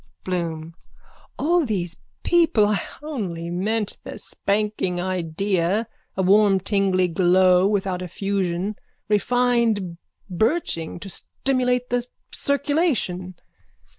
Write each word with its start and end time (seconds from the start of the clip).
BLOOM: 0.23 0.73
All 1.37 1.63
these 1.63 1.95
people. 2.23 2.65
I 2.69 2.69
meant 2.69 2.83
only 3.03 3.49
the 4.03 4.17
spanking 4.17 4.99
idea. 4.99 5.87
A 6.17 6.23
warm 6.23 6.59
tingling 6.59 7.13
glow 7.13 7.67
without 7.67 8.01
effusion. 8.01 8.77
Refined 9.09 9.97
birching 10.27 10.99
to 11.01 11.07
stimulate 11.07 11.91
the 11.91 12.03
circulation. 12.31 13.35